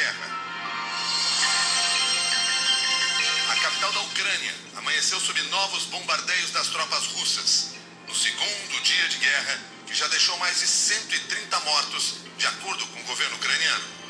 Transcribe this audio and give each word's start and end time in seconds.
guerra. 0.00 0.28
A 3.50 3.56
capital 3.56 3.92
da 3.92 4.00
Ucrânia 4.00 4.54
amanheceu 4.76 5.20
sob 5.20 5.40
novos 5.42 5.84
bombardeios 5.86 6.50
das 6.52 6.68
tropas 6.68 7.06
russas. 7.08 7.74
No 8.08 8.14
segundo 8.14 8.82
dia 8.82 9.08
de 9.08 9.18
guerra, 9.18 9.60
que 9.86 9.94
já 9.94 10.08
deixou 10.08 10.36
mais 10.38 10.58
de 10.58 10.66
130 10.66 11.60
mortos, 11.60 12.14
de 12.38 12.46
acordo 12.46 12.86
com 12.86 13.00
o 13.00 13.04
governo 13.04 13.36
ucraniano. 13.36 14.00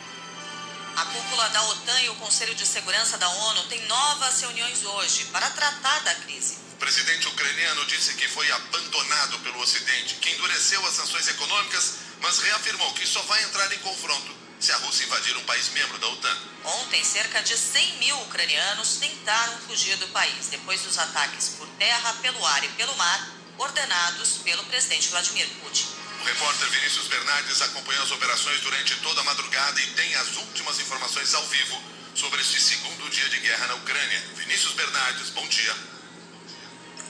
A 0.97 1.05
cúpula 1.07 1.49
da 1.49 1.63
OTAN 1.65 2.01
e 2.03 2.11
o 2.11 2.15
Conselho 2.17 2.55
de 2.55 2.67
Segurança 2.67 3.19
da 3.19 3.29
ONU 3.29 3.63
têm 3.65 3.85
novas 3.87 4.41
reuniões 4.43 4.85
hoje 4.85 5.25
para 5.27 5.49
tratar 5.51 6.01
da 6.01 6.15
crise. 6.17 6.59
O 6.75 6.77
presidente 6.77 7.27
ucraniano 7.29 7.85
disse 7.87 8.15
que 8.15 8.29
foi 8.29 8.51
abandonado 8.53 9.39
pelo 9.41 9.61
Ocidente, 9.61 10.17
que 10.17 10.31
endureceu 10.31 10.85
as 10.87 10.95
sanções 10.95 11.29
econômicas, 11.29 11.95
mas 12.21 12.39
reafirmou 12.39 12.93
que 12.95 13.07
só 13.07 13.23
vai 13.23 13.43
entrar 13.45 13.73
em 13.73 13.79
confronto 13.79 14.40
se 14.61 14.71
a 14.73 14.77
Rússia 14.77 15.07
invadir 15.07 15.37
um 15.37 15.45
país 15.45 15.71
membro 15.71 15.99
da 15.99 16.09
OTAN. 16.09 16.39
Ontem, 16.65 17.03
cerca 17.03 17.43
de 17.43 17.57
100 17.57 17.99
mil 17.99 18.21
ucranianos 18.23 18.99
tentaram 19.01 19.59
fugir 19.67 19.97
do 19.97 20.09
país 20.09 20.49
depois 20.49 20.83
dos 20.83 20.99
ataques 20.99 21.55
por 21.57 21.67
terra, 21.79 22.13
pelo 22.21 22.45
ar 22.45 22.63
e 22.65 22.69
pelo 22.69 22.95
mar 22.97 23.41
ordenados 23.57 24.39
pelo 24.45 24.65
presidente 24.65 25.09
Vladimir 25.09 25.47
Putin. 25.63 25.87
O 26.21 26.25
repórter 26.25 26.69
Vinícius 26.69 27.09
Bernardes 27.09 27.63
acompanhou 27.63 28.03
as 28.03 28.11
operações 28.11 28.61
durante 28.61 28.95
toda 28.97 29.21
a 29.21 29.25
madrugada 29.25 29.81
e 29.81 29.87
tem 29.93 30.15
as 30.17 30.37
últimas 30.37 30.79
informações 30.79 31.35
ao 31.35 31.47
vivo 31.47 31.83
sobre 32.15 32.41
este 32.41 32.61
segundo 32.61 33.09
dia 33.11 33.29
de 33.29 33.39
guerra 33.41 33.67
na 33.69 33.75
Ucrânia. 33.77 34.21
Vinícius 34.37 34.75
Bernardes, 34.75 35.31
bom 35.31 35.47
dia. 35.49 35.75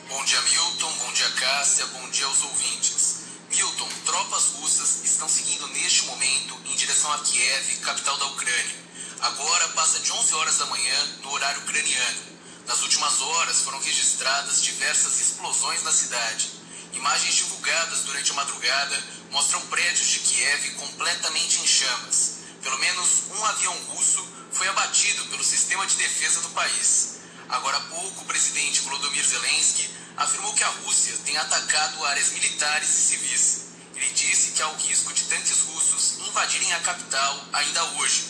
Bom 0.09 0.25
dia, 0.25 0.41
Milton. 0.43 0.93
Bom 0.93 1.13
dia, 1.13 1.31
Cássia. 1.31 1.87
Bom 1.87 2.11
dia 2.11 2.27
aos 2.27 2.43
ouvintes. 2.43 3.21
Milton, 3.51 3.89
tropas 4.01 4.45
russas 4.55 5.05
estão 5.05 5.29
seguindo 5.29 5.67
neste 5.69 6.05
momento 6.05 6.59
em 6.67 6.77
direção 6.77 7.13
a 7.13 7.19
Kiev, 7.19 7.77
capital 7.79 8.17
da 8.19 8.27
Ucrânia. 8.27 8.77
Agora 9.21 9.69
passa 9.71 10.01
de 10.01 10.11
11 10.13 10.35
horas 10.35 10.59
da 10.59 10.67
manhã 10.67 11.19
no 11.23 11.33
horário 11.33 11.61
ucraniano. 11.63 12.21
Nas 12.67 12.83
últimas 12.83 13.21
horas 13.21 13.61
foram 13.61 13.81
registradas 13.81 14.63
diversas 14.63 15.21
explosões 15.21 15.83
na 15.83 15.93
cidade. 15.93 16.51
Imagens 16.93 17.35
divulgadas 17.35 18.01
durante 18.01 18.31
a 18.31 18.35
madrugada 18.35 19.05
mostram 19.31 19.61
prédios 19.67 20.09
de 20.09 20.21
Kiev 20.21 20.71
completamente 20.75 21.61
em 21.61 21.67
chamas. 21.67 22.39
Pelo 22.63 22.79
menos 22.79 23.25
um 23.31 23.45
avião 23.45 23.75
russo 23.89 24.27
foi 24.53 24.69
abatido 24.69 25.25
pelo 25.27 25.45
sistema 25.45 25.87
de 25.87 25.97
defesa 25.97 26.41
do 26.41 26.51
país. 26.51 27.21
Agora 27.49 27.77
há 27.77 27.81
pouco, 27.81 28.23
o 28.23 28.27
presidente 28.27 28.81
Volodymyr 28.81 29.27
Zelensky 29.27 29.91
afirmou 30.17 30.55
que 30.55 30.65
a 30.65 30.69
Rússia 30.69 31.17
tem 31.25 31.37
atacado 31.37 32.05
áreas 32.05 32.31
militares 32.33 32.89
e 32.89 33.03
civis. 33.03 33.70
Ele 34.01 34.13
disse 34.15 34.53
que 34.53 34.63
há 34.63 34.69
o 34.69 34.77
risco 34.77 35.13
de 35.13 35.25
tanques 35.25 35.61
russos 35.61 36.19
invadirem 36.27 36.73
a 36.73 36.81
capital 36.81 37.45
ainda 37.53 37.85
hoje. 37.99 38.29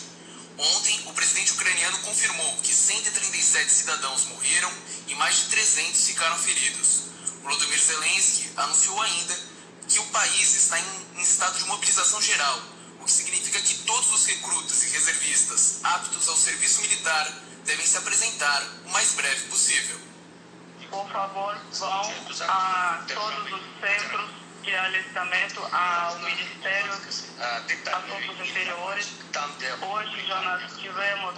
Ontem, 0.57 1.01
o 1.05 1.13
presidente 1.13 1.53
ucraniano 1.53 1.97
confirmou 1.99 2.57
que 2.57 2.73
137 2.73 3.71
cidadãos 3.71 4.25
morreram 4.25 4.71
e 5.07 5.15
mais 5.15 5.37
de 5.37 5.45
300 5.45 6.05
ficaram 6.07 6.37
feridos. 6.37 7.03
Volodymyr 7.41 7.79
Zelensky 7.79 8.51
anunciou 8.57 9.01
ainda 9.01 9.39
que 9.87 9.99
o 9.99 10.05
país 10.07 10.55
está 10.55 10.77
em, 10.77 11.21
estado 11.21 11.57
de 11.57 11.63
mobilização 11.63 12.21
geral, 12.21 12.61
o 12.99 13.05
que 13.05 13.11
significa 13.11 13.61
que 13.61 13.75
todos 13.85 14.11
os 14.11 14.25
recrutas 14.25 14.83
e 14.83 14.89
reservistas 14.89 15.79
aptos 15.83 16.27
ao 16.27 16.35
serviço 16.35 16.81
militar 16.81 17.31
devem 17.63 17.85
se 17.85 17.97
apresentar 17.97 18.61
o 18.85 18.89
mais 18.89 19.13
breve 19.13 19.47
possível. 19.47 19.99
Por 20.89 21.09
favor, 21.09 21.57
vão 21.71 22.13
a 22.41 23.05
todos 23.07 23.53
os 23.53 23.79
centros 23.79 24.40
de 24.63 24.75
alistamento 24.75 25.59
ao 25.71 26.19
Ministério 26.19 26.93
Assuntos 26.93 28.47
Interiores. 28.47 29.07
Hoje 29.81 30.27
já 30.27 30.41
nós 30.41 30.77
tivemos 30.77 31.35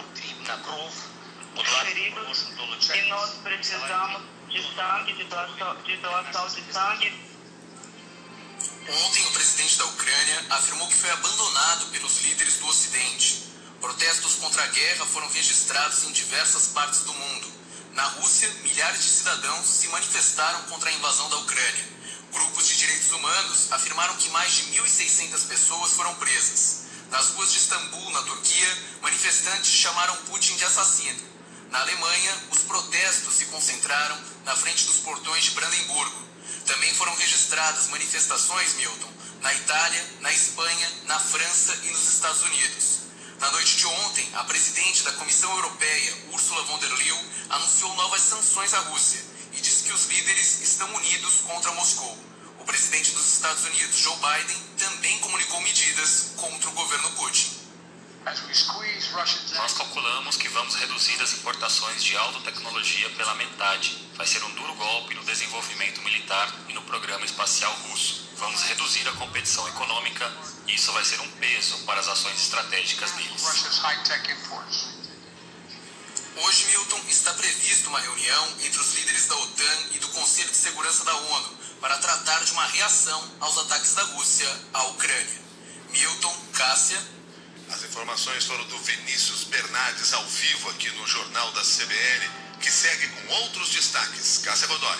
feridos 1.86 2.50
e 2.94 3.10
nós 3.10 3.30
precisamos 3.44 4.24
de 4.50 4.76
sangue, 4.76 5.14
de 5.14 5.24
doação 5.26 5.84
de, 5.84 5.98
doação 5.98 6.48
de 6.50 6.74
sangue. 6.74 7.34
Ontem, 8.90 9.26
o 9.26 9.32
presidente 9.32 9.78
da 9.78 9.86
Ucrânia 9.86 10.46
afirmou 10.50 10.88
que 10.88 10.96
foi 10.96 11.10
abandonado 11.12 11.86
pelos 11.92 12.22
líderes 12.22 12.58
do 12.58 12.68
Ocidente. 12.68 13.54
Protestos 13.80 14.36
contra 14.36 14.64
a 14.64 14.68
guerra 14.68 15.06
foram 15.06 15.30
registrados 15.30 16.04
em 16.04 16.12
diversas 16.12 16.68
partes 16.68 17.02
do 17.02 17.14
mundo. 17.14 17.52
Na 17.94 18.04
Rússia, 18.04 18.50
milhares 18.64 19.02
de 19.02 19.10
cidadãos 19.10 19.66
se 19.66 19.88
manifestaram 19.88 20.64
contra 20.64 20.90
a 20.90 20.94
invasão 20.94 21.30
da 21.30 21.38
Ucrânia. 21.38 21.93
Grupos 22.34 22.68
de 22.68 22.78
direitos 22.78 23.12
humanos 23.12 23.72
afirmaram 23.72 24.16
que 24.18 24.28
mais 24.32 24.52
de 24.54 24.64
1.600 24.72 25.48
pessoas 25.48 25.92
foram 25.92 26.16
presas. 26.16 26.86
Nas 27.12 27.28
ruas 27.28 27.52
de 27.52 27.60
Istambul, 27.60 28.10
na 28.10 28.24
Turquia, 28.24 28.78
manifestantes 29.04 29.70
chamaram 29.70 30.16
Putin 30.26 30.56
de 30.56 30.66
assassino. 30.66 31.22
Na 31.70 31.80
Alemanha, 31.82 32.44
os 32.50 32.60
protestos 32.64 33.36
se 33.36 33.46
concentraram 33.46 34.20
na 34.46 34.56
frente 34.56 34.86
dos 34.86 34.96
portões 34.98 35.44
de 35.44 35.52
Brandemburgo. 35.52 36.24
Também 36.66 36.92
foram 36.96 37.14
registradas 37.16 37.90
manifestações, 37.90 38.74
Milton, 38.78 39.14
na 39.42 39.54
Itália, 39.54 40.04
na 40.22 40.34
Espanha, 40.34 40.92
na 41.06 41.20
França 41.20 41.78
e 41.84 41.90
nos 41.92 42.14
Estados 42.16 42.42
Unidos. 42.42 43.00
Na 43.40 43.52
noite 43.52 43.78
de 43.78 43.86
ontem, 43.86 44.28
a 44.34 44.44
presidente 44.46 45.04
da 45.04 45.12
Comissão 45.14 45.52
Europeia, 45.56 46.18
Ursula 46.32 46.64
von 46.64 46.80
der 46.80 46.92
Leyen, 46.94 47.30
anunciou 47.50 47.94
novas 47.96 48.22
sanções 48.24 48.74
à 48.74 48.80
Rússia 48.80 49.33
que 49.84 49.94
os 49.94 50.06
líderes 50.06 50.62
estão 50.62 50.94
unidos 50.96 51.42
contra 51.42 51.72
Moscou. 51.74 52.18
O 52.60 52.66
presidente 52.66 53.12
dos 53.12 53.34
Estados 53.34 53.66
Unidos, 53.66 53.98
Joe 53.98 54.16
Biden, 54.16 54.58
também 54.78 55.20
comunicou 55.20 55.60
medidas 55.62 56.32
contra 56.38 56.70
o 56.70 56.74
governo 56.74 57.12
Putin. 57.12 57.64
Nós 59.58 59.74
calculamos 59.74 60.38
que 60.38 60.48
vamos 60.48 60.76
reduzir 60.76 61.22
as 61.22 61.34
importações 61.34 62.02
de 62.02 62.16
alta 62.16 62.40
tecnologia 62.40 63.10
pela 63.12 63.36
metade. 63.36 64.08
Vai 64.16 64.26
ser 64.26 64.42
um 64.46 64.52
duro 64.52 64.74
golpe 64.76 65.14
no 65.14 65.24
desenvolvimento 65.26 66.02
militar 66.02 66.50
e 66.70 66.74
no 66.74 66.82
programa 66.84 67.26
espacial 67.26 67.74
russo. 67.90 68.30
Vamos 68.38 68.64
reduzir 68.64 69.08
a 69.10 69.12
competição 69.14 69.68
econômica 69.68 70.32
e 70.68 70.76
isso 70.76 70.94
vai 70.94 71.04
ser 71.04 71.20
um 71.20 71.30
peso 71.32 71.78
para 71.80 72.00
as 72.00 72.08
ações 72.08 72.42
estratégicas 72.42 73.12
deles. 73.12 73.42
Hoje, 76.36 76.66
Milton, 76.66 77.00
está 77.10 77.32
prevista 77.36 77.90
uma 77.90 78.00
reunião 78.00 78.48
entre 78.64 78.80
os 78.80 78.94
líderes 78.96 79.28
da 79.28 79.36
OTAN 79.36 79.78
e 79.92 80.00
do 80.00 80.08
Conselho 80.10 80.50
de 80.50 80.58
Segurança 80.58 81.06
da 81.06 81.16
ONU 81.16 81.58
para 81.80 81.98
tratar 82.00 82.44
de 82.44 82.52
uma 82.54 82.66
reação 82.66 83.32
aos 83.40 83.56
ataques 83.60 83.94
da 83.94 84.02
Rússia 84.04 84.50
à 84.74 84.84
Ucrânia. 84.86 85.42
Milton, 85.92 86.36
Cássia. 86.54 87.00
As 87.70 87.84
informações 87.84 88.46
foram 88.46 88.66
do 88.66 88.80
Vinícius 88.80 89.44
Bernardes 89.44 90.12
ao 90.12 90.26
vivo 90.26 90.72
aqui 90.72 90.90
no 90.92 91.06
Jornal 91.06 91.52
da 91.52 91.62
CBN, 91.62 92.30
que 92.60 92.72
segue 92.72 93.08
com 93.10 93.34
outros 93.36 93.70
destaques. 93.70 94.40
Cássia 94.40 94.68
Godoy. 94.68 94.98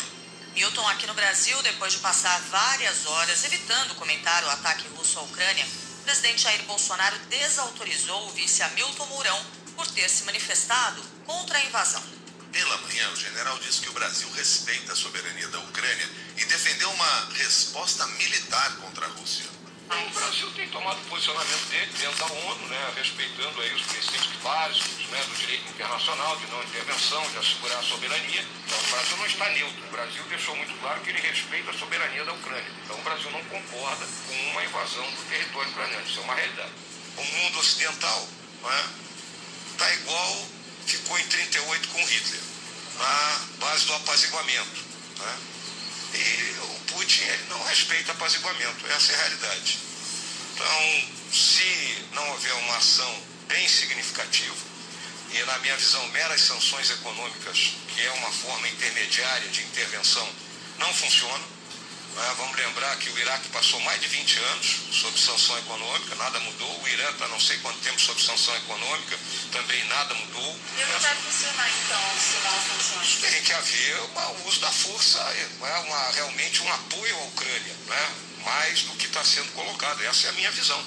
Milton, 0.54 0.88
aqui 0.88 1.08
no 1.08 1.16
Brasil, 1.16 1.60
depois 1.64 1.94
de 1.94 2.00
passar 2.00 2.40
várias 2.52 3.08
horas 3.08 3.44
evitando 3.44 3.96
comentar 3.96 4.44
o 4.44 4.50
ataque 4.52 4.88
russo 4.90 5.18
à 5.18 5.24
Ucrânia, 5.24 5.66
o 6.00 6.04
presidente 6.04 6.44
Jair 6.44 6.62
Bolsonaro 6.66 7.18
desautorizou 7.28 8.28
o 8.28 8.32
vice 8.34 8.62
Hamilton 8.62 9.08
Mourão 9.08 9.63
por 9.76 9.88
ter 9.88 10.10
se 10.10 10.24
manifestado 10.24 11.02
contra 11.26 11.58
a 11.58 11.66
invasão. 11.66 12.04
Pela 12.52 12.78
manhã, 12.78 13.10
o 13.12 13.16
general 13.16 13.58
disse 13.60 13.82
que 13.82 13.90
o 13.90 13.94
Brasil 13.94 14.30
respeita 14.32 14.94
a 14.94 14.96
soberania 14.96 15.48
da 15.48 15.60
Ucrânia 15.60 16.10
e 16.38 16.46
defendeu 16.46 16.90
uma 16.92 17.30
resposta 17.34 18.06
militar 18.08 18.76
contra 18.78 19.06
a 19.06 19.10
Rússia. 19.10 19.54
O 19.90 20.10
Brasil 20.10 20.50
tem 20.52 20.68
tomado 20.70 20.98
o 21.02 21.06
posicionamento 21.06 21.70
dele 21.70 21.92
dentro 22.00 22.18
da 22.18 22.26
ONU, 22.26 22.68
né, 22.68 22.94
respeitando 22.96 23.62
aí 23.62 23.74
os 23.76 23.82
princípios 23.84 24.42
básicos 24.42 25.06
né, 25.10 25.24
do 25.24 25.36
direito 25.36 25.70
internacional, 25.70 26.36
de 26.38 26.48
não 26.48 26.64
intervenção, 26.64 27.30
de 27.30 27.38
assegurar 27.38 27.80
a 27.80 27.84
soberania. 27.84 28.46
Então 28.66 28.80
o 28.80 28.92
Brasil 28.92 29.18
não 29.18 29.26
está 29.26 29.50
neutro. 29.50 29.84
O 29.86 29.92
Brasil 29.92 30.24
deixou 30.30 30.56
muito 30.56 30.74
claro 30.80 31.02
que 31.02 31.10
ele 31.10 31.22
respeita 31.22 31.70
a 31.70 31.74
soberania 31.74 32.26
da 32.26 32.34
Ucrânia. 32.34 32.72
Então 32.84 32.98
o 32.98 33.02
Brasil 33.04 33.32
não 33.32 33.44
concorda 33.46 34.08
com 34.28 34.52
uma 34.52 34.64
invasão 34.64 35.12
do 35.12 35.30
território 35.30 35.70
ucraniano. 35.70 36.08
Isso 36.08 36.20
é 36.20 36.24
uma 36.24 36.36
realidade. 36.36 36.72
O 37.18 37.24
mundo 37.24 37.60
ocidental 37.60 38.28
está 38.58 38.70
né, 38.70 38.90
tá 39.84 39.94
igual 39.96 40.48
ficou 40.86 41.20
em 41.20 41.28
38 41.28 41.88
com 41.90 42.06
Hitler, 42.06 42.42
na 42.98 43.42
base 43.60 43.86
do 43.86 43.94
apaziguamento. 43.96 44.84
Né? 45.20 45.38
E 46.14 46.56
o 46.62 46.80
Putin 46.94 47.24
ele 47.24 47.46
não 47.50 47.64
respeita 47.66 48.12
apaziguamento, 48.12 48.88
essa 48.88 49.12
é 49.12 49.16
a 49.16 49.20
realidade. 49.20 49.80
Então, 50.54 51.08
se 51.32 52.06
não 52.14 52.30
houver 52.32 52.54
uma 52.54 52.78
ação 52.78 53.24
bem 53.48 53.68
significativa, 53.68 54.74
e 55.32 55.44
na 55.46 55.58
minha 55.60 55.76
visão, 55.76 56.08
meras 56.10 56.42
sanções 56.42 56.92
econômicas, 56.92 57.74
que 57.88 58.02
é 58.06 58.12
uma 58.12 58.32
forma 58.32 58.68
intermediária 58.68 59.50
de 59.50 59.64
intervenção, 59.64 60.30
não 60.78 60.94
funcionam, 60.94 61.53
né? 62.16 62.34
Vamos 62.38 62.56
lembrar 62.58 62.96
que 62.98 63.10
o 63.10 63.18
Iraque 63.20 63.50
passou 63.50 63.80
mais 63.82 64.00
de 64.02 64.08
20 64.08 64.40
anos 64.40 64.82
sob 64.92 65.20
sanção 65.20 65.58
econômica, 65.60 66.16
nada 66.16 66.40
mudou. 66.40 66.82
O 66.82 66.88
Irã 66.88 67.10
está 67.10 67.28
não 67.28 67.40
sei 67.40 67.58
quanto 67.58 67.80
tempo 67.80 68.00
sob 68.00 68.22
sanção 68.22 68.56
econômica, 68.58 69.18
também 69.52 69.84
nada 69.86 70.14
mudou. 70.14 70.60
E 70.78 70.86
não 70.86 71.00
vai 71.00 71.16
funcionar 71.16 71.70
então, 71.70 72.02
se 72.20 72.38
não 72.44 72.62
funciona? 72.62 73.32
Tem 73.32 73.44
que 73.44 73.54
haver 73.54 74.00
o 74.00 74.48
uso 74.48 74.60
da 74.60 74.72
força, 74.72 75.20
é 75.20 75.80
uma, 75.80 76.12
realmente 76.12 76.62
um 76.62 76.74
apoio 76.74 77.18
à 77.18 77.24
Ucrânia, 77.26 77.76
né? 77.88 78.16
mais 78.44 78.84
do 78.84 78.94
que 78.94 79.06
está 79.06 79.24
sendo 79.24 79.52
colocado. 79.54 80.04
Essa 80.04 80.28
é 80.28 80.30
a 80.30 80.34
minha 80.34 80.52
visão. 80.52 80.82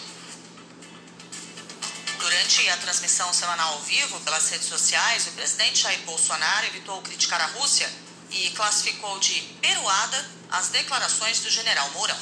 Durante 2.19 2.69
a 2.70 2.76
transmissão 2.78 3.32
semanal 3.32 3.75
ao 3.75 3.82
vivo 3.82 4.19
pelas 4.20 4.49
redes 4.50 4.69
sociais, 4.69 5.26
o 5.26 5.32
presidente 5.32 5.82
Jair 5.82 6.00
Bolsonaro 6.00 6.67
evitou 6.67 7.00
criticar 7.02 7.40
a 7.40 7.46
Rússia 7.46 7.90
e 8.31 8.50
classificou 8.50 9.19
de 9.19 9.40
peruada 9.61 10.36
as 10.50 10.69
declarações 10.69 11.40
do 11.40 11.50
general 11.50 11.90
Mourão. 11.90 12.19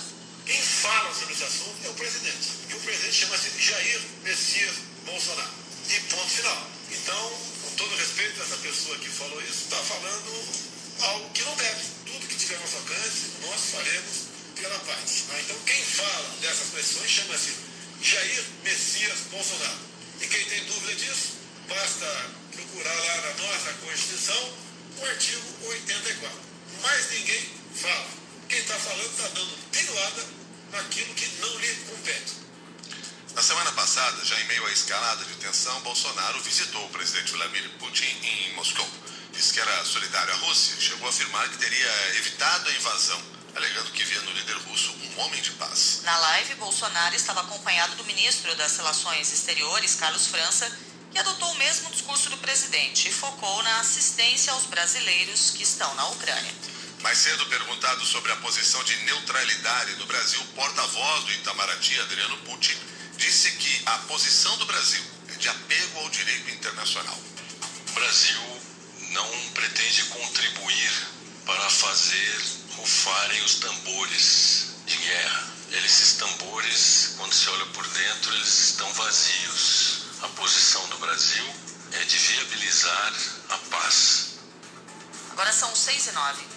Quem 0.47 0.61
fala 0.61 1.15
sobre 1.15 1.35
esse 1.35 1.45
assunto 1.45 1.77
é 1.85 1.89
o 1.89 1.95
presidente. 1.95 2.51
E 2.69 2.75
o 2.75 2.81
presidente 2.81 3.15
chama-se 3.15 3.51
Jair 3.61 4.01
Messias 4.23 4.77
Bolsonaro. 5.07 5.51
E 5.89 6.01
ponto 6.01 6.29
final. 6.29 6.69
Então, 6.91 7.31
com 7.63 7.71
todo 7.77 7.97
respeito, 7.97 8.43
essa 8.43 8.57
pessoa 8.59 8.97
que 8.99 9.09
falou 9.09 9.41
isso 9.43 9.65
está 9.65 9.77
falando 9.77 10.75
algo 11.01 11.31
que 11.31 11.43
não 11.43 11.57
deve. 11.57 11.83
Tudo 12.07 12.27
que 12.27 12.37
tiver 12.37 12.59
nosso 12.61 12.77
alcance, 12.77 13.33
nós 13.43 13.61
faremos 13.73 14.35
pela 14.55 14.79
paz. 14.81 15.25
Ah, 15.31 15.41
então, 15.41 15.57
quem 15.67 15.83
fala 15.83 16.29
dessas 16.41 16.69
pressões 16.69 17.11
chama-se 17.11 17.53
Jair 18.03 18.45
Messias 18.63 19.19
Bolsonaro. 19.31 19.79
E 20.21 20.27
quem 20.27 20.45
tem 20.45 20.65
dúvida 20.65 20.95
disso, 20.95 21.39
basta 21.69 22.31
procurar 22.53 22.95
lá 22.95 23.17
na 23.23 23.35
nossa 23.45 23.73
Constituição 23.75 24.53
o 24.99 25.05
artigo 25.07 25.43
84. 25.69 26.39
Mais 26.83 27.11
ninguém 27.11 27.64
fala. 27.75 28.07
Quem 28.49 28.59
está 28.59 28.75
falando 28.75 29.11
está 29.11 29.29
dando 29.29 29.71
piruada 29.71 30.27
naquilo 30.73 31.15
que 31.15 31.27
não 31.41 31.59
lhe 31.59 31.75
compete. 31.89 32.45
Na 33.35 33.43
semana 33.43 33.73
passada, 33.73 34.25
já 34.25 34.41
em 34.41 34.45
meio 34.45 34.65
à 34.67 34.73
escalada 34.73 35.25
de 35.25 35.35
tensão, 35.35 35.81
Bolsonaro 35.81 36.41
visitou 36.43 36.85
o 36.85 36.91
presidente 36.91 37.33
Vladimir 37.33 37.69
Putin 37.81 38.07
em 38.23 38.53
Moscou. 38.55 38.89
Disse 39.33 39.53
que 39.53 39.61
era 39.61 39.85
solidário 39.85 40.33
à 40.33 40.37
Rússia 40.37 40.77
e 40.79 40.81
chegou 40.81 41.09
a 41.09 41.11
afirmar 41.11 41.49
que 41.49 41.59
teria 41.59 42.17
evitado 42.19 42.69
a 42.69 42.73
invasão, 42.73 43.21
alegando 43.57 43.91
que 43.91 44.05
via 44.05 44.21
no 44.21 44.31
líder 44.31 44.57
russo 44.59 44.93
um 44.93 45.21
homem 45.21 45.43
de 45.43 45.51
paz. 45.53 46.01
Na 46.05 46.17
live, 46.17 46.55
Bolsonaro 46.55 47.17
estava 47.17 47.41
acompanhado 47.41 47.97
do 47.97 48.05
ministro 48.05 48.55
das 48.55 48.77
Relações 48.77 49.33
Exteriores, 49.33 49.97
Carlos 49.97 50.29
França, 50.29 50.71
que 51.11 51.19
adotou 51.19 51.51
o 51.51 51.57
mesmo 51.57 51.91
discurso 51.91 52.31
do 52.31 52.39
presidente 52.39 53.09
e 53.09 53.13
focou 53.13 53.63
na 53.65 53.81
assistência 53.81 54.53
aos 54.53 54.67
brasileiros 54.67 55.51
que 55.51 55.65
estão 55.65 55.93
na 55.97 56.07
Ucrânia. 56.09 56.53
Mais 57.05 57.19
cedo, 57.19 57.45
perguntado 57.45 58.03
sobre 58.07 58.33
a 58.33 58.37
posição 58.37 58.83
de 58.83 58.97
neutralidade 59.05 59.95
do 59.97 60.07
Brasil, 60.07 60.43
porta-voz 60.55 61.25
do 61.25 61.33
Itamaraty, 61.33 62.01
Adriano 62.01 62.39
Putin, 62.39 62.75
disse 63.19 63.51
que 63.53 63.83
a 63.85 63.99
posição 64.09 64.57
do 64.57 64.65
Brasil 64.65 65.03
é 65.29 65.35
de 65.35 65.47
apego 65.47 65.99
ao 65.99 66.09
direito 66.09 66.51
internacional. 66.53 67.19
O 67.91 67.93
Brasil 67.93 68.63
não 69.11 69.51
pretende 69.51 70.03
contribuir 70.05 70.93
para 71.45 71.69
fazer 71.69 72.43
rufarem 72.79 73.45
os 73.45 73.57
tambores 73.57 74.69
de 74.87 74.97
guerra. 74.97 75.53
Esses 75.73 76.15
tambores, 76.15 77.17
quando 77.19 77.35
se 77.35 77.51
olha 77.51 77.67
por 77.67 77.87
dentro, 77.87 78.35
eles 78.35 78.71
estão 78.71 78.91
vazios. 78.95 80.05
A 80.23 80.29
posição 80.29 80.89
do 80.89 80.97
Brasil 80.97 81.55
é 81.93 82.05
de 82.05 82.17
viabilizar 82.17 83.13
a 83.51 83.59
paz. 83.59 84.39
Agora 85.33 85.53
são 85.53 85.77
seis 85.77 86.07
e 86.07 86.13
nove. 86.13 86.54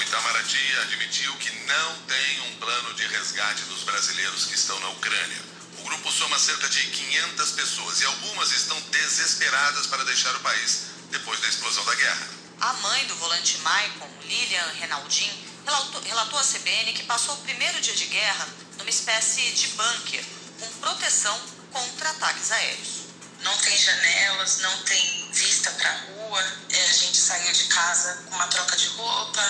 O 0.00 0.02
Itamaraty 0.02 0.78
admitiu 0.80 1.30
que 1.34 1.50
não 1.66 1.96
tem 2.04 2.40
um 2.48 2.56
plano 2.56 2.94
de 2.94 3.06
resgate 3.06 3.62
dos 3.64 3.82
brasileiros 3.82 4.46
que 4.46 4.54
estão 4.54 4.80
na 4.80 4.88
Ucrânia. 4.88 5.42
O 5.78 5.82
grupo 5.82 6.10
soma 6.10 6.38
cerca 6.38 6.70
de 6.70 6.86
500 6.86 7.50
pessoas 7.50 8.00
e 8.00 8.06
algumas 8.06 8.50
estão 8.50 8.80
desesperadas 8.80 9.86
para 9.88 10.02
deixar 10.04 10.34
o 10.36 10.40
país 10.40 10.86
depois 11.10 11.38
da 11.40 11.48
explosão 11.48 11.84
da 11.84 11.94
guerra. 11.96 12.28
A 12.62 12.72
mãe 12.72 13.06
do 13.08 13.16
volante 13.16 13.58
Maicon, 13.58 14.10
Lilian 14.22 14.72
Renaldin, 14.78 15.30
relatou, 15.66 16.00
relatou 16.00 16.38
à 16.38 16.44
CBN 16.44 16.94
que 16.94 17.02
passou 17.02 17.34
o 17.34 17.42
primeiro 17.42 17.78
dia 17.82 17.94
de 17.94 18.06
guerra 18.06 18.48
numa 18.78 18.88
espécie 18.88 19.50
de 19.50 19.68
bunker, 19.68 20.24
com 20.60 20.66
proteção 20.80 21.38
contra 21.72 22.08
ataques 22.08 22.50
aéreos. 22.50 23.00
Não 23.42 23.54
tem 23.58 23.76
janelas, 23.76 24.60
não 24.60 24.82
tem 24.84 25.30
vista 25.30 25.70
para 25.72 25.90
a 25.90 25.96
rua. 25.98 26.19
É, 26.38 26.90
a 26.90 26.92
gente 26.92 27.16
saiu 27.16 27.52
de 27.52 27.64
casa 27.64 28.22
com 28.24 28.36
uma 28.36 28.46
troca 28.46 28.76
de 28.76 28.86
roupa, 28.88 29.42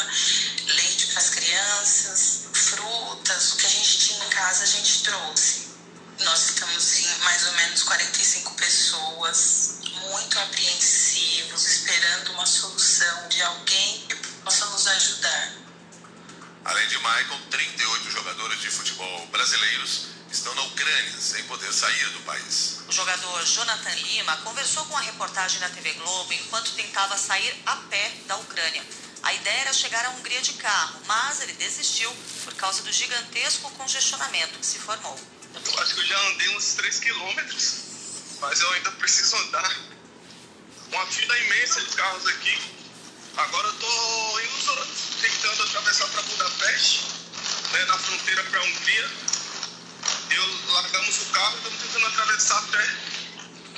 leite 0.66 1.08
para 1.08 1.18
as 1.18 1.28
crianças, 1.28 2.48
frutas, 2.54 3.52
o 3.52 3.56
que 3.56 3.66
a 3.66 3.68
gente 3.68 3.98
tinha 3.98 4.24
em 4.24 4.30
casa 4.30 4.64
a 4.64 4.66
gente 4.66 5.02
trouxe. 5.02 5.68
Nós 6.20 6.50
estamos 6.50 6.98
em 6.98 7.18
mais 7.18 7.46
ou 7.46 7.52
menos 7.52 7.82
45 7.82 8.54
pessoas, 8.54 9.78
muito 10.08 10.38
apreensivos, 10.38 11.66
esperando 11.66 12.32
uma 12.32 12.46
solução 12.46 13.28
de 13.28 13.42
alguém 13.42 14.06
que 14.08 14.16
possa 14.42 14.64
nos 14.66 14.86
ajudar. 14.86 15.52
Além 16.64 16.88
de 16.88 16.96
Michael, 16.96 17.40
38 17.50 18.10
jogadores 18.10 18.60
de 18.60 18.70
futebol 18.70 19.26
brasileiros 19.26 20.19
estão 20.30 20.54
na 20.54 20.62
Ucrânia 20.62 21.20
sem 21.20 21.42
poder 21.44 21.72
sair 21.72 22.08
do 22.10 22.20
país. 22.20 22.80
O 22.88 22.92
jogador 22.92 23.44
Jonathan 23.44 23.94
Lima 23.94 24.36
conversou 24.38 24.84
com 24.86 24.96
a 24.96 25.00
reportagem 25.00 25.60
da 25.60 25.68
TV 25.70 25.92
Globo 25.94 26.32
enquanto 26.32 26.72
tentava 26.72 27.16
sair 27.18 27.54
a 27.66 27.76
pé 27.76 28.12
da 28.26 28.36
Ucrânia. 28.36 28.84
A 29.22 29.34
ideia 29.34 29.60
era 29.60 29.72
chegar 29.72 30.04
à 30.06 30.10
Hungria 30.10 30.40
de 30.40 30.54
carro, 30.54 31.00
mas 31.06 31.42
ele 31.42 31.52
desistiu 31.54 32.10
por 32.44 32.54
causa 32.54 32.82
do 32.82 32.92
gigantesco 32.92 33.70
congestionamento 33.72 34.58
que 34.58 34.66
se 34.66 34.78
formou. 34.78 35.18
Eu 35.54 35.82
acho 35.82 35.94
que 35.94 36.00
eu 36.00 36.06
já 36.06 36.18
andei 36.28 36.56
uns 36.56 36.74
3 36.74 37.00
quilômetros, 37.00 37.74
mas 38.40 38.60
eu 38.60 38.70
ainda 38.72 38.92
preciso 38.92 39.36
andar. 39.36 39.76
Uma 40.92 41.06
fila 41.06 41.38
imensa 41.38 41.80
de 41.82 41.94
carros 41.94 42.26
aqui. 42.26 42.58
Agora 43.36 43.68
eu 43.68 43.72
tô 43.74 44.40
indo 44.40 44.86
tentando 45.20 45.62
atravessar 45.64 46.08
para 46.08 46.22
Budapeste, 46.22 47.04
né, 47.72 47.84
na 47.84 47.98
fronteira 47.98 48.42
para 48.44 48.60
a 48.60 48.64
Hungria. 48.64 49.10
Eu 50.30 50.72
largamos 50.72 51.22
o 51.22 51.24
carro 51.26 51.54
e 51.54 51.58
estamos 51.58 51.82
tentando 51.82 52.06
atravessar 52.06 52.58
a 52.58 52.62
pé. 52.62 52.96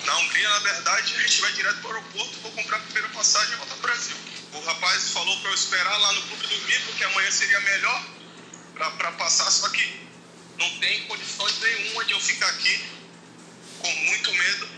Na 0.05 0.19
Hungria, 0.19 0.49
na 0.51 0.59
verdade, 0.59 1.15
a 1.15 1.21
gente 1.21 1.41
vai 1.41 1.53
direto 1.53 1.81
para 1.81 1.91
o 1.91 1.95
aeroporto, 1.95 2.41
vou 2.41 2.53
comprar 2.53 2.77
a 2.77 2.81
primeira 2.81 3.09
passagem 3.09 3.55
e 3.55 3.57
voltar 3.57 3.77
para 3.77 3.79
o 3.79 3.83
Brasil. 3.83 4.17
O 4.53 4.61
rapaz 4.61 5.11
falou 5.13 5.41
para 5.41 5.51
eu 5.51 5.55
esperar 5.55 5.97
lá 5.97 6.13
no 6.13 6.23
clube 6.23 6.47
dormir, 6.47 6.81
porque 6.87 7.05
amanhã 7.05 7.31
seria 7.31 7.61
melhor 7.61 8.05
para 8.75 9.13
passar, 9.13 9.51
só 9.51 9.69
que 9.69 10.09
não 10.59 10.79
tem 10.79 11.07
condições 11.07 11.59
nenhuma 11.61 12.05
de 12.05 12.13
eu 12.13 12.21
ficar 12.21 12.49
aqui 12.49 12.85
com 13.79 13.95
muito 14.07 14.33
medo, 14.33 14.69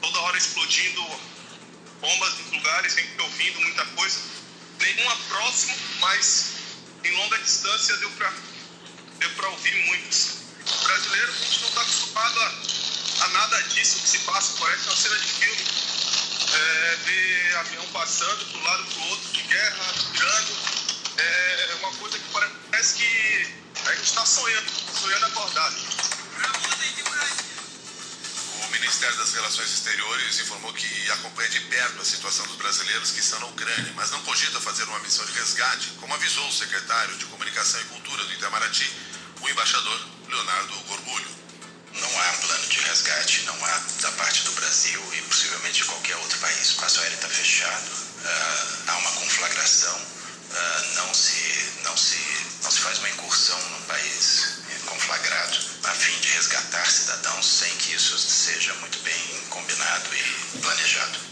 toda 0.00 0.20
hora 0.20 0.36
explodindo 0.36 1.20
bombas 2.00 2.38
nos 2.38 2.52
lugares, 2.52 2.92
sempre 2.92 3.22
ouvindo 3.22 3.60
muita 3.60 3.84
coisa. 3.86 4.20
Nenhuma 4.80 5.16
próximo, 5.28 5.76
mas 6.00 6.54
em 7.04 7.12
longa 7.12 7.38
distância 7.38 7.96
deu 7.98 8.10
para 8.12 8.32
deu 9.20 9.30
pra 9.30 9.48
ouvir 9.50 9.74
muitos. 9.86 10.40
O 10.66 10.84
brasileiro, 10.84 11.32
a 11.32 11.36
gente 11.36 11.60
não 11.60 11.68
está 11.68 11.80
acostumado 11.82 12.40
a, 12.40 13.24
a, 13.24 13.28
nada 13.28 13.62
disso 13.64 14.00
que 14.00 14.08
se 14.08 14.18
passa, 14.20 14.56
parece 14.58 14.86
uma 14.88 14.96
cena 14.96 15.18
de 15.18 15.26
filme. 15.26 15.64
É, 16.52 16.96
ver 17.04 17.56
avião 17.56 17.86
passando 17.92 18.44
de 18.44 18.56
um 18.56 18.64
lado 18.64 18.84
para 18.84 19.02
o 19.02 19.08
outro, 19.10 19.32
de 19.32 19.42
guerra, 19.42 19.94
tirando. 20.12 20.80
É 21.18 21.76
uma 21.80 21.92
coisa 21.92 22.18
que 22.18 22.24
parece 22.32 22.94
que 22.94 23.54
a 23.86 23.94
gente 23.94 24.04
está 24.04 24.24
sonhando, 24.24 24.70
sonhando 24.98 25.26
acordado. 25.26 25.76
O 28.64 28.72
Ministério 28.72 29.16
das 29.18 29.34
Relações 29.34 29.70
Exteriores 29.70 30.40
informou 30.40 30.72
que 30.72 31.10
acompanha 31.10 31.48
de 31.50 31.60
perto 31.60 32.00
a 32.00 32.04
situação 32.04 32.46
dos 32.46 32.56
brasileiros 32.56 33.10
que 33.10 33.20
estão 33.20 33.38
na 33.40 33.46
Ucrânia, 33.46 33.92
mas 33.94 34.10
não 34.10 34.22
cogita 34.22 34.60
fazer 34.60 34.84
uma 34.84 34.98
missão 35.00 35.24
de 35.26 35.32
resgate, 35.32 35.88
como 36.00 36.14
avisou 36.14 36.48
o 36.48 36.52
secretário 36.52 37.16
de 37.18 37.26
Comunicação 37.26 37.80
e 37.80 37.84
Cultura 37.84 38.24
do 38.24 38.32
Itamaraty, 38.32 38.90
o 39.40 39.48
embaixador 39.48 40.06
Leonardo 40.28 40.74
Gorgulho. 40.88 41.30
Não 41.94 42.20
há 42.20 42.32
plano 42.34 42.66
de 42.68 42.80
resgate, 42.80 43.42
não 43.42 43.64
há 43.64 43.82
da 44.00 44.12
parte 44.12 44.42
do 44.44 44.52
Brasil 44.52 45.02
e 45.14 45.22
possivelmente 45.22 45.82
de 45.82 45.84
qualquer 45.84 46.16
outro 46.16 46.38
país. 46.38 46.58
O 46.58 46.72
espaço 46.72 47.00
aéreo 47.00 47.16
está 47.16 47.28
fechado, 47.28 47.88
uh, 47.88 48.90
há 48.90 48.96
uma 48.98 49.12
conflagração, 49.12 49.96
uh, 49.96 50.94
não, 50.94 51.14
se, 51.14 51.72
não, 51.82 51.96
se, 51.96 52.18
não 52.62 52.70
se 52.70 52.80
faz 52.80 52.98
uma 52.98 53.10
incursão 53.10 53.60
num 53.70 53.82
país 53.82 54.60
conflagrado 54.86 55.58
a 55.84 55.92
fim 55.94 56.18
de 56.20 56.28
resgatar 56.28 56.90
cidadãos 56.90 57.46
sem 57.46 57.74
que 57.76 57.94
isso 57.94 58.18
seja 58.18 58.74
muito 58.74 58.98
bem 59.00 59.44
combinado 59.50 60.08
e 60.14 60.58
planejado. 60.58 61.29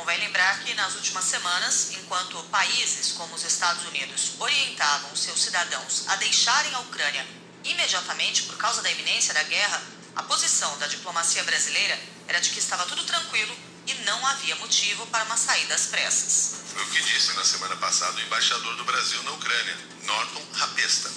Convém 0.00 0.18
lembrar 0.18 0.60
que 0.60 0.72
nas 0.72 0.94
últimas 0.94 1.26
semanas, 1.26 1.90
enquanto 1.92 2.42
países 2.44 3.12
como 3.12 3.34
os 3.34 3.44
Estados 3.44 3.84
Unidos 3.84 4.32
orientavam 4.38 5.14
seus 5.14 5.42
cidadãos 5.42 6.04
a 6.08 6.16
deixarem 6.16 6.74
a 6.74 6.78
Ucrânia 6.78 7.26
imediatamente 7.64 8.44
por 8.44 8.56
causa 8.56 8.80
da 8.80 8.90
iminência 8.90 9.34
da 9.34 9.42
guerra, 9.42 9.82
a 10.16 10.22
posição 10.22 10.74
da 10.78 10.86
diplomacia 10.86 11.44
brasileira 11.44 12.00
era 12.26 12.40
de 12.40 12.48
que 12.48 12.58
estava 12.58 12.86
tudo 12.86 13.04
tranquilo 13.04 13.54
e 13.86 13.92
não 14.06 14.26
havia 14.26 14.56
motivo 14.56 15.06
para 15.08 15.24
uma 15.24 15.36
saída 15.36 15.74
às 15.74 15.84
pressas. 15.88 16.54
Foi 16.72 16.82
o 16.82 16.90
que 16.92 17.02
disse 17.02 17.34
na 17.34 17.44
semana 17.44 17.76
passada 17.76 18.16
o 18.16 18.22
embaixador 18.22 18.74
do 18.76 18.84
Brasil 18.86 19.22
na 19.24 19.32
Ucrânia, 19.32 19.78
Norton 20.04 20.42
Rapesta. 20.54 21.10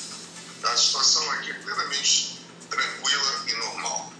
A 0.61 0.75
situação 0.75 1.31
aqui 1.31 1.51
é 1.51 1.53
plenamente 1.53 2.37
tranquila 2.69 3.45
e 3.47 3.53
normal, 3.53 4.12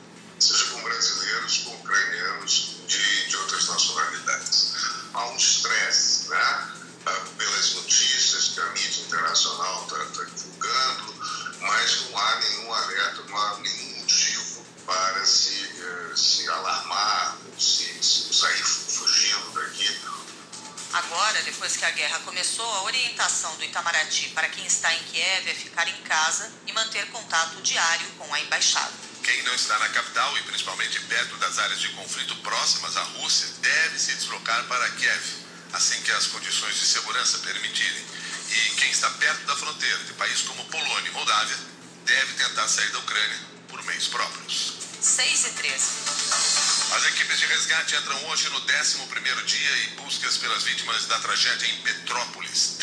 seja 0.44 0.66
com 0.66 0.82
brasileiros, 0.82 1.58
com 1.60 1.76
ucranianos, 1.76 2.78
de, 2.88 3.28
de 3.30 3.38
outras 3.38 3.68
nacionalidades. 3.68 4.74
Há 5.14 5.28
um 5.28 5.38
estresse, 5.38 6.30
né? 6.30 6.74
Ah, 7.06 7.26
pelas 7.38 7.74
notícias 7.76 8.50
que 8.50 8.62
a 8.62 8.66
mídia 8.68 9.04
internacional 9.04 9.84
está 9.84 9.98
tá 9.98 10.24
divulgando, 10.24 11.14
mas 11.60 12.02
não 12.02 12.18
há 12.18 12.36
nenhum 12.40 12.74
alerta, 12.74 13.24
não 13.24 13.38
há 13.38 13.58
nenhum 13.60 14.00
motivo 14.00 14.66
para 14.86 15.26
se, 15.26 15.70
eh, 15.80 16.16
se 16.16 16.50
alarmar, 16.50 17.38
se, 17.60 17.84
se 18.02 18.34
sair 18.34 18.64
fugindo 18.64 19.52
daqui. 19.54 20.00
Agora, 20.94 21.42
depois 21.42 21.76
que 21.76 21.86
a 21.86 21.92
guerra 21.92 22.20
começou, 22.20 22.72
a 22.72 22.84
orientação 22.84 23.56
do 23.58 23.64
Itamaraty 23.64 24.30
para 24.30 24.48
quem 24.48 24.66
está 24.66 24.94
em 24.94 25.04
Kiev 25.06 25.50
é 25.50 25.56
ficar 25.56 25.88
em 25.88 26.02
casa 26.04 26.52
e 26.68 26.72
manter 26.72 27.06
contato 27.08 27.62
diário 27.62 28.08
com 28.18 28.34
a 28.34 28.40
embaixada. 28.40 29.03
Quem 29.24 29.42
não 29.44 29.56
está 29.56 29.80
na 29.80 29.88
capital 29.90 30.38
e 30.38 30.44
principalmente 30.44 31.00
perto 31.02 31.38
das 31.38 31.58
áreas 31.58 31.80
de 31.80 31.90
conflito 31.90 32.36
próximas 32.38 32.98
à 32.98 33.04
Rússia 33.04 33.48
deve 33.62 33.98
se 33.98 34.14
deslocar 34.16 34.64
para 34.66 34.90
Kiev, 34.92 35.24
assim 35.72 36.02
que 36.02 36.12
as 36.12 36.28
condições 36.28 36.76
de 36.76 36.86
segurança 36.86 37.38
permitirem. 37.40 38.06
E 38.50 38.70
quem 38.76 38.92
está 38.92 39.10
perto 39.12 39.46
da 39.46 39.56
fronteira 39.56 39.98
de 40.00 40.14
países 40.14 40.42
como 40.42 40.66
Polônia 40.66 41.10
e 41.10 41.14
Moldávia 41.14 41.58
deve 42.06 42.34
tentar 42.34 42.68
sair 42.68 42.92
da 42.92 43.00
Ucrânia 43.00 43.40
por 43.70 43.82
meios 43.86 44.08
próprios. 44.10 44.74
6 45.02 45.46
e 45.46 45.50
13. 45.52 45.74
As 46.96 47.06
equipes 47.06 47.40
de 47.40 47.46
resgate 47.46 47.96
entram 47.96 48.26
hoje 48.26 48.50
no 48.50 48.62
11º 48.62 49.46
dia 49.46 49.78
e 49.78 49.88
buscas 50.02 50.38
pelas 50.38 50.64
vítimas 50.64 51.06
da 51.06 51.20
tragédia 51.20 51.68
em 51.68 51.82
Petrópolis. 51.82 52.78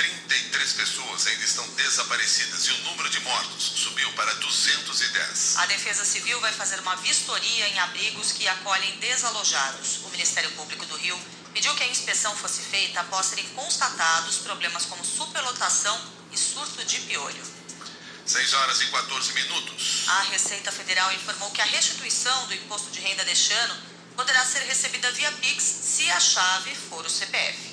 33 0.60 0.72
pessoas 0.74 1.26
ainda 1.26 1.44
estão 1.44 1.66
desaparecidas 1.68 2.66
e 2.66 2.72
o 2.72 2.78
número 2.84 3.08
de 3.08 3.18
mortos 3.20 3.72
subiu 3.76 4.12
para 4.12 4.34
210. 4.34 5.56
A 5.56 5.66
Defesa 5.66 6.04
Civil 6.04 6.38
vai 6.40 6.52
fazer 6.52 6.78
uma 6.80 6.96
vistoria 6.96 7.68
em 7.68 7.78
abrigos 7.78 8.32
que 8.32 8.46
acolhem 8.46 8.98
desalojados. 8.98 10.00
O 10.04 10.10
Ministério 10.10 10.50
Público 10.52 10.84
do 10.84 10.96
Rio 10.96 11.18
pediu 11.54 11.74
que 11.76 11.82
a 11.82 11.88
inspeção 11.88 12.36
fosse 12.36 12.60
feita 12.60 13.00
após 13.00 13.26
serem 13.26 13.48
constatados 13.50 14.36
problemas 14.38 14.84
como 14.84 15.02
superlotação 15.02 15.98
e 16.30 16.36
surto 16.36 16.84
de 16.84 17.00
piolho. 17.00 17.42
6 18.26 18.52
horas 18.52 18.82
e 18.82 18.86
14 18.88 19.32
minutos. 19.32 20.04
A 20.08 20.22
Receita 20.24 20.70
Federal 20.70 21.10
informou 21.14 21.50
que 21.52 21.62
a 21.62 21.64
restituição 21.64 22.46
do 22.48 22.54
imposto 22.54 22.90
de 22.90 23.00
renda 23.00 23.24
deste 23.24 23.52
ano 23.54 23.76
poderá 24.14 24.44
ser 24.44 24.60
recebida 24.64 25.10
via 25.12 25.32
Pix 25.32 25.62
se 25.62 26.10
a 26.10 26.20
chave 26.20 26.74
for 26.74 27.04
o 27.04 27.10
CPF. 27.10 27.69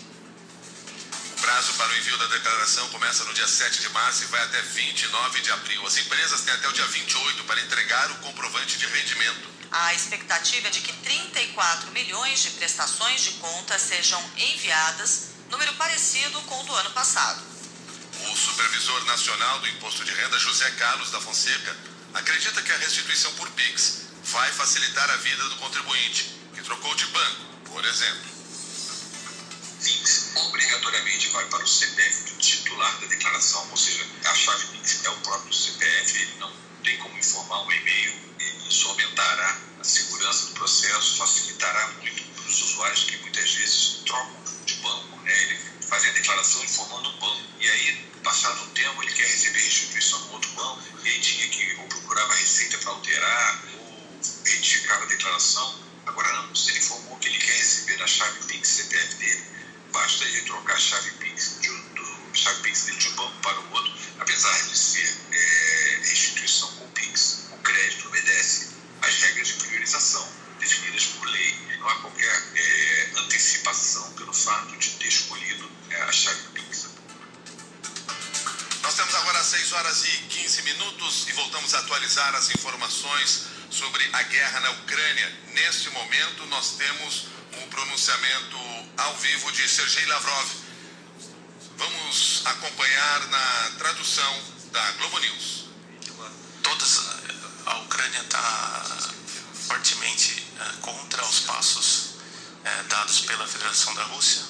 O 1.37 1.39
prazo 1.39 1.71
para 1.75 1.93
o 1.93 1.97
envio 1.97 2.17
da 2.17 2.25
declaração 2.25 2.89
começa 2.89 3.23
no 3.23 3.31
dia 3.31 3.47
7 3.47 3.81
de 3.81 3.89
março 3.89 4.23
e 4.23 4.25
vai 4.25 4.41
até 4.43 4.59
29 4.59 5.39
de 5.41 5.51
abril. 5.51 5.85
As 5.85 5.95
empresas 5.95 6.41
têm 6.41 6.51
até 6.51 6.67
o 6.67 6.73
dia 6.73 6.87
28 6.87 7.43
para 7.43 7.61
entregar 7.61 8.09
o 8.09 8.15
comprovante 8.15 8.75
de 8.75 8.87
rendimento. 8.87 9.47
A 9.71 9.93
expectativa 9.93 10.67
é 10.67 10.71
de 10.71 10.81
que 10.81 10.91
34 10.91 11.91
milhões 11.91 12.41
de 12.41 12.49
prestações 12.51 13.21
de 13.21 13.31
contas 13.33 13.83
sejam 13.83 14.19
enviadas, 14.35 15.27
número 15.51 15.71
parecido 15.75 16.41
com 16.41 16.59
o 16.59 16.63
do 16.63 16.73
ano 16.73 16.89
passado. 16.89 17.39
O 18.31 18.35
supervisor 18.35 19.05
nacional 19.05 19.59
do 19.59 19.67
Imposto 19.67 20.03
de 20.03 20.13
Renda, 20.13 20.39
José 20.39 20.71
Carlos 20.71 21.11
da 21.11 21.21
Fonseca, 21.21 21.77
acredita 22.15 22.63
que 22.63 22.71
a 22.71 22.77
restituição 22.77 23.31
por 23.35 23.47
PIX 23.51 24.07
vai 24.23 24.51
facilitar 24.53 25.07
a 25.11 25.17
vida 25.17 25.47
do 25.49 25.55
contribuinte, 25.57 26.35
que 26.55 26.63
trocou 26.63 26.95
de 26.95 27.05
banco, 27.05 27.45
por 27.65 27.85
exemplo. 27.85 28.36
Obrigatoriamente 30.57 31.29
vai 31.29 31.45
para 31.49 31.63
o 31.63 31.67
CPF 31.67 32.31
do 32.31 32.37
titular 32.39 32.99
da 32.99 33.05
declaração, 33.05 33.69
ou 33.69 33.77
seja, 33.77 34.03
a 34.25 34.33
chave 34.33 34.65
PIX 34.65 35.05
é 35.05 35.09
o 35.11 35.17
próprio 35.17 35.53
CPF, 35.53 36.19
ele 36.19 36.33
não 36.39 36.51
tem 36.83 36.97
como 36.97 37.15
informar 37.15 37.61
um 37.61 37.71
e-mail. 37.71 38.13
Isso 38.67 38.87
aumentará 38.87 39.55
a 39.79 39.83
segurança 39.83 40.47
do 40.47 40.53
processo, 40.53 41.17
facilitará 41.17 41.89
muito 42.01 42.23
para 42.23 42.49
os 42.49 42.59
usuários 42.59 43.03
que 43.03 43.17
muitas 43.17 43.53
vezes 43.53 44.01
trocam 44.03 44.35
de 44.65 44.73
banco, 44.77 45.21
né? 45.21 45.43
Ele 45.43 45.59
faz 45.87 46.03
a 46.03 46.09
declaração 46.09 46.63
informando 46.63 47.07
o 47.07 47.17
banco. 47.19 47.43
E 47.59 47.69
aí, 47.69 48.11
passado 48.23 48.63
um 48.63 48.69
tempo, 48.69 49.03
ele 49.03 49.13
quer 49.13 49.27
receber 49.27 49.59
restituição 49.59 50.19
no 50.21 50.31
outro 50.31 50.49
banco, 50.53 50.81
e 51.05 51.07
aí 51.07 51.19
tinha 51.21 51.47
que 51.49 51.75
ou 51.75 51.87
procurava 51.87 52.33
a 52.33 52.35
receita 52.35 52.79
para 52.79 52.93
alterar, 52.93 53.63
ou 53.75 54.19
retificava 54.43 55.03
a 55.03 55.07
declaração. 55.07 55.83
Agora 56.07 56.33
não, 56.33 56.55
se 56.55 56.71
ele 56.71 56.79
informou 56.79 57.15
que 57.19 57.27
ele 57.27 57.37
quer 57.37 57.57
receber 57.57 57.97
na 57.97 58.07
chave 58.07 58.43
PIX 58.47 58.67
CPF 58.67 59.15
dele, 59.17 59.56
basta 59.97 60.23
ele 60.25 60.41
trocar 60.43 60.79
chave 60.79 61.09
PIX, 61.13 61.59
de, 61.59 61.69
do, 61.69 62.35
chave 62.35 62.61
PIX 62.61 62.81
dele 62.83 62.97
de 62.97 63.07
um 63.07 63.15
banco 63.15 63.37
para 63.41 63.59
o 63.59 63.71
outro, 63.71 63.93
apesar 64.19 64.61
de 64.67 64.77
ser 64.77 65.09
é, 65.31 66.01
com 66.77 66.87
PIX, 66.91 67.47
o 67.51 67.57
crédito 67.57 68.07
obedece 68.07 68.75
às 69.01 69.15
regras 69.15 69.47
de 69.47 69.53
priorização 69.55 70.29
definidas 70.59 71.05
por 71.05 71.27
lei. 71.27 71.77
Não 71.79 71.89
há 71.89 71.95
qualquer 71.95 72.43
é, 72.55 73.09
antecipação 73.17 74.13
pelo 74.13 74.31
fato 74.33 74.77
de 74.77 74.91
ter 74.91 75.07
escolhido 75.07 75.71
é, 75.89 76.01
a 76.03 76.11
chave 76.11 76.43
PIX. 76.53 76.89
Nós 78.83 78.93
temos 78.95 79.15
agora 79.15 79.43
6 79.43 79.71
horas 79.73 80.05
e 80.05 80.17
15 80.29 80.61
minutos 80.61 81.27
e 81.27 81.33
voltamos 81.33 81.73
a 81.73 81.79
atualizar 81.79 82.35
as 82.35 82.51
informações 82.51 83.45
sobre 83.71 84.07
a 84.13 84.21
guerra 84.23 84.59
na 84.59 84.71
Ucrânia. 84.71 85.39
Neste 85.53 85.89
momento, 85.89 86.45
nós 86.45 86.77
temos 86.77 87.25
um 87.53 87.67
pronunciamento 87.69 88.66
ao 88.97 89.15
vivo 89.15 89.51
de 89.51 89.67
Sergei 89.69 90.05
Lavrov. 90.07 90.49
Vamos 91.77 92.41
acompanhar 92.45 93.27
na 93.27 93.71
tradução 93.77 94.43
da 94.71 94.91
Globo 94.93 95.19
News. 95.19 95.65
Todas 96.63 97.01
a 97.65 97.77
Ucrânia 97.79 98.19
está 98.21 99.11
fortemente 99.67 100.43
uh, 100.59 100.77
contra 100.77 101.23
os 101.25 101.41
passos 101.41 102.15
uh, 102.65 102.83
dados 102.89 103.21
pela 103.21 103.47
Federação 103.47 103.93
da 103.93 104.03
Rússia. 104.05 104.43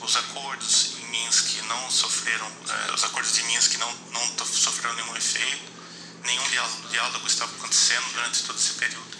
Os 0.00 0.16
acordos 0.16 0.96
em 0.98 1.06
Minsk 1.10 1.62
não 1.68 1.90
sofreram, 1.90 2.50
os 2.92 3.04
acordos 3.04 3.32
de 3.32 3.42
Minsk 3.44 3.74
não, 3.78 3.92
não 4.12 4.46
sofreram 4.46 4.94
nenhum 4.96 5.16
efeito, 5.16 5.72
nenhum 6.24 6.44
diálogo 6.90 7.26
estava 7.26 7.54
acontecendo 7.56 8.12
durante 8.12 8.42
todo 8.42 8.58
esse 8.58 8.72
período. 8.74 9.13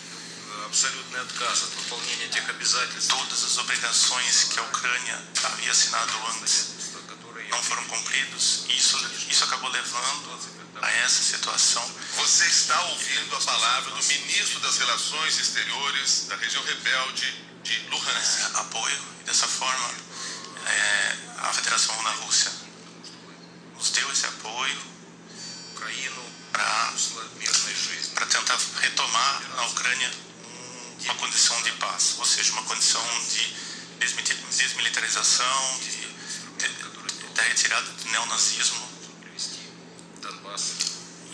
Абсолютный 0.74 1.22
отказ 1.22 1.64
от 1.64 1.74
выполнения 1.76 2.28
тех 2.28 2.48
обязательств. 2.50 3.10
Todas 3.10 3.44
as 3.44 3.58
obrigações 3.58 4.44
que 4.46 4.60
a 4.60 4.64
Ucrânia 4.64 5.24
havia 5.44 5.72
assinado 5.72 6.14
antes 6.32 6.68
não 7.50 7.64
foram 7.64 7.84
cumpridos 7.86 8.66
e 8.68 8.78
isso, 8.78 8.98
isso 9.28 9.44
acabou 9.46 9.70
levando 9.72 10.40
a 10.82 10.92
essa 10.92 11.24
situação. 11.24 11.84
Você 12.18 12.46
está 12.46 12.80
ouvindo 12.84 13.36
a 13.36 13.42
palavra 13.42 13.92
do 13.92 14.04
ministro 14.06 14.60
das 14.60 14.78
Relações 14.78 15.40
Exteriores 15.40 16.26
da 16.28 16.36
região 16.36 16.64
rebelde 16.64 17.44
de 17.64 17.80
Luhansk. 17.90 18.40
É, 18.40 18.60
apoio 18.60 19.00
e 19.22 19.24
dessa 19.24 19.48
forma 19.48 19.92
é, 20.66 21.18
a 21.40 21.54
Federação 21.54 22.00
na 22.04 22.12
Rússia 22.12 22.52
nos 23.76 23.90
deu 23.92 24.12
esse 24.12 24.26
apoio 24.28 24.90
para 28.14 28.26
tentar 28.26 28.60
retomar 28.82 29.42
na 29.56 29.66
Ucrânia 29.68 30.12
uma 31.05 31.15
condição 31.17 31.61
de 31.63 31.73
paz, 31.73 32.15
ou 32.19 32.25
seja, 32.25 32.53
uma 32.53 32.63
condição 32.63 33.03
de 33.29 33.55
desmilitarização, 33.99 35.81
de, 35.81 35.91
de, 36.59 37.29
da 37.35 37.43
retirada 37.43 37.91
do 37.91 38.11
neonazismo. 38.11 38.95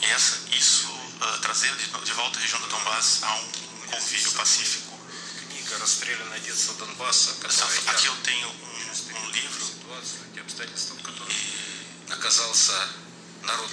E 0.03 0.07
essa, 0.07 0.39
isso, 0.53 0.89
uh, 0.89 1.39
trazer 1.41 1.75
de, 1.77 1.87
de, 1.87 2.13
volta 2.13 2.39
a 2.39 2.43
região 2.43 2.61
do 2.61 2.67
Donbass 2.69 3.23
a 3.23 3.35
um, 3.35 3.51
convívio 3.91 4.33
pacífico. 4.33 4.99
Aqui 7.91 8.07
eu 8.07 8.17
tenho 8.19 8.49
um, 8.49 9.27
um 9.27 9.31
livro 9.31 9.71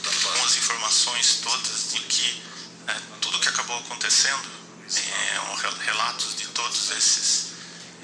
com 0.06 0.44
as 0.46 0.58
informações 0.58 1.39
todas 1.44 1.92
de 1.92 2.00
que 2.01 2.44
é, 2.88 2.94
tudo 3.22 3.39
que 3.39 3.50
acabou 3.50 3.77
acontecendo 3.80 4.66
é, 4.96 5.41
um, 5.41 5.56
relatos 5.84 6.36
de 6.38 6.48
todos 6.48 6.91
esses 6.91 7.48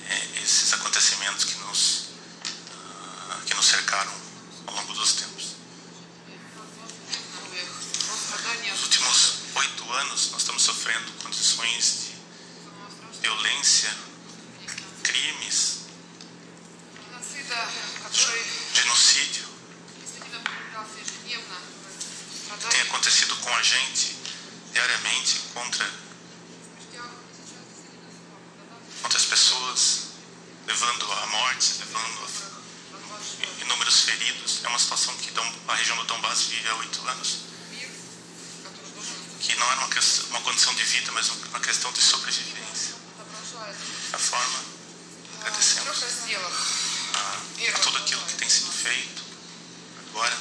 é, 0.09 0.41
esses 0.43 0.73
acontecimentos 0.73 1.45
que 1.45 1.55
nos 1.59 2.09
uh, 2.09 3.41
que 3.45 3.53
nos 3.55 3.65
cercaram 3.65 4.13
ao 4.67 4.75
longo 4.75 4.93
dos 4.93 5.13
tempos. 5.13 5.53
Nos 8.69 8.83
últimos 8.83 9.33
oito 9.55 9.93
anos 9.93 10.31
nós 10.31 10.41
estamos 10.41 10.63
sofrendo 10.63 11.11
condições 11.23 12.09
de 13.13 13.21
violência, 13.21 13.95
crimes, 15.03 15.79
genocídio 18.73 19.53
tem 22.69 22.81
acontecido 22.81 23.35
com 23.37 23.49
a 23.49 23.61
gente 23.61 24.15
diariamente 24.71 25.39
contra 25.53 26.03
contra 29.01 29.17
as 29.19 29.25
pessoas, 29.25 29.99
levando 30.65 31.11
à 31.11 31.25
morte, 31.27 31.73
levando 31.79 32.23
a 32.23 33.61
inúmeros 33.61 34.01
feridos. 34.01 34.63
É 34.63 34.67
uma 34.69 34.79
situação 34.79 35.15
que 35.17 35.31
a 35.67 35.75
região 35.75 35.97
do 35.97 36.03
Donbass 36.05 36.43
vive 36.43 36.62
há 36.73 36.77
oito 36.77 37.07
anos, 37.07 37.37
que 39.39 39.55
não 39.55 39.65
era 39.71 39.79
uma, 39.81 39.89
questão, 39.89 40.25
uma 40.29 40.41
condição 40.41 40.73
de 40.75 40.83
vida, 40.83 41.11
mas 41.11 41.29
uma 41.29 41.59
questão 41.59 41.91
de 41.91 42.01
sobrevivência. 42.01 42.95
Dessa 44.11 44.17
forma, 44.17 44.59
agradecemos 45.41 46.03
a, 47.13 47.75
a 47.75 47.79
tudo 47.79 47.97
aquilo 47.99 48.21
que 48.25 48.35
tem 48.35 48.49
sido 48.49 48.71
feito 48.71 49.23
agora 50.09 50.35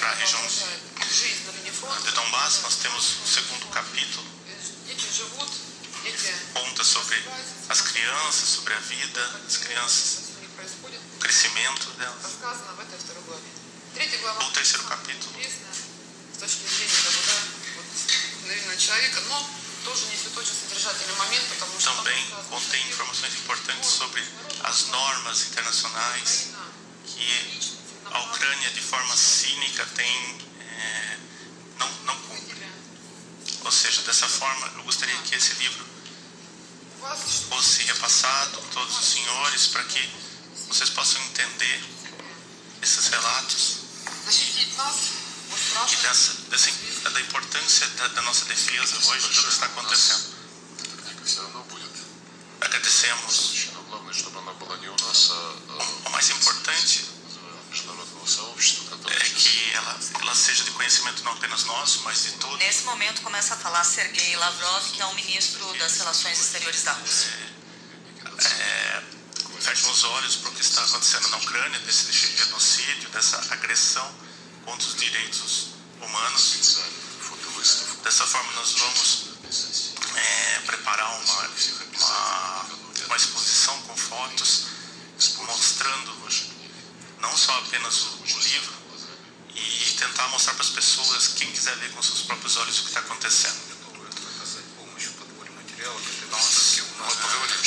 para 0.00 0.10
a 0.10 0.14
região 0.14 0.46
de 2.02 2.10
Donbass, 2.12 2.62
nós 2.62 2.76
temos 2.76 3.16
o 3.22 3.26
segundo 3.26 3.66
capítulo. 3.70 4.26
Conta 6.54 6.84
sobre 6.84 7.22
as 7.68 7.80
crianças, 7.80 8.48
sobre 8.48 8.74
a 8.74 8.78
vida 8.78 9.26
das 9.44 9.56
crianças, 9.58 10.29
crescimento 11.20 11.90
delas. 11.92 12.24
O 14.48 14.50
terceiro 14.52 14.84
capítulo. 14.84 15.32
Também 21.96 22.26
contém 22.48 22.88
informações 22.88 23.34
importantes 23.34 23.88
sobre 23.88 24.22
as 24.64 24.86
normas 24.88 25.46
internacionais 25.46 26.48
que 27.06 27.70
a 28.10 28.20
Ucrânia, 28.20 28.70
de 28.70 28.80
forma 28.80 29.16
cínica, 29.16 29.86
tem, 29.94 30.38
é, 30.60 31.18
não, 31.78 31.90
não 32.04 32.16
cumpre. 32.22 32.66
Ou 33.64 33.72
seja, 33.72 34.02
dessa 34.02 34.28
forma, 34.28 34.72
eu 34.76 34.82
gostaria 34.84 35.16
que 35.18 35.34
esse 35.34 35.54
livro 35.54 35.84
fosse 37.48 37.82
repassado 37.84 38.58
a 38.58 38.74
todos 38.74 38.98
os 38.98 39.06
senhores 39.06 39.68
para 39.68 39.84
que 39.84 40.19
vocês 40.70 40.90
possam 40.90 41.20
entender 41.22 41.82
esses 42.80 43.08
relatos 43.08 43.80
e 45.90 45.96
dessa, 45.96 46.32
dessa, 46.48 47.10
da 47.10 47.20
importância 47.20 47.86
da, 47.88 48.06
da 48.08 48.22
nossa 48.22 48.44
defesa 48.44 48.96
hoje, 49.10 49.26
do 49.26 49.42
que 49.42 49.48
está 49.48 49.66
acontecendo. 49.66 50.40
Agradecemos. 52.60 53.66
O 56.04 56.10
mais 56.10 56.30
importante 56.30 57.04
é 59.08 59.28
que 59.28 59.72
ela, 59.72 59.98
ela 60.20 60.34
seja 60.36 60.62
de 60.62 60.70
conhecimento 60.70 61.24
não 61.24 61.32
apenas 61.32 61.64
nosso, 61.64 62.02
mas 62.04 62.22
de 62.22 62.32
todos. 62.32 62.58
Nesse 62.58 62.84
momento 62.84 63.22
começa 63.22 63.54
a 63.54 63.56
falar 63.56 63.82
Sergei 63.82 64.36
Lavrov, 64.36 64.92
que 64.92 65.02
é 65.02 65.06
o 65.06 65.14
ministro 65.14 65.66
das 65.78 65.96
Relações 65.96 66.38
Exteriores 66.38 66.84
da 66.84 66.92
Rússia. 66.92 67.49
Fecham 69.70 69.92
os 69.92 70.02
olhos 70.02 70.34
para 70.34 70.50
o 70.50 70.54
que 70.54 70.62
está 70.62 70.82
acontecendo 70.82 71.28
na 71.28 71.36
Ucrânia, 71.36 71.78
desse 71.86 72.10
genocídio, 72.10 73.08
dessa 73.10 73.36
agressão 73.54 74.12
contra 74.64 74.84
os 74.84 74.96
direitos 74.96 75.68
humanos. 76.00 76.80
Dessa 78.02 78.26
forma, 78.26 78.52
nós 78.54 78.72
vamos 78.72 79.26
é, 80.16 80.60
preparar 80.66 81.08
uma, 81.20 81.50
uma, 82.00 82.66
uma 83.06 83.16
exposição 83.16 83.80
com 83.82 83.96
fotos 83.96 84.66
mostrando 85.46 86.18
não 87.20 87.36
só 87.36 87.56
apenas 87.58 88.02
o, 88.02 88.08
o 88.24 88.38
livro 88.40 88.74
e 89.54 89.94
tentar 90.00 90.26
mostrar 90.30 90.54
para 90.54 90.64
as 90.64 90.70
pessoas, 90.70 91.28
quem 91.36 91.48
quiser 91.52 91.76
ver 91.76 91.92
com 91.92 92.02
seus 92.02 92.22
próprios 92.22 92.56
olhos 92.56 92.80
o 92.80 92.82
que 92.82 92.88
está 92.88 93.00
acontecendo. 93.00 93.70
Nós, 96.32 96.79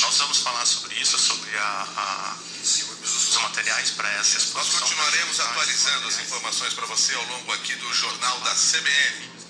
nós 0.02 0.18
vamos 0.18 0.38
falar 0.40 0.66
sobre 0.66 0.96
isso, 0.96 1.18
sobre 1.18 1.58
a, 1.58 1.88
a, 1.98 2.38
os 2.62 3.38
materiais 3.42 3.92
para 3.92 4.10
essa 4.14 4.38
exposição. 4.38 4.80
Nós 4.80 4.90
continuaremos 4.90 5.40
atualizando 5.40 6.08
as 6.08 6.20
informações 6.20 6.74
para 6.74 6.86
você 6.86 7.16
ao 7.16 7.26
longo 7.26 7.52
aqui 7.54 7.76
do 7.76 7.94
Jornal 7.94 8.40
da 8.42 8.54
CBN. 8.54 9.33